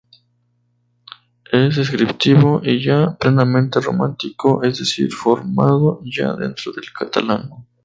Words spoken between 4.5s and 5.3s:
es decir,